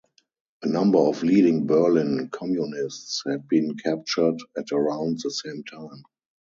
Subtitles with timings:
[0.63, 6.01] A number of leading Berlin communists had been captured at around the same time.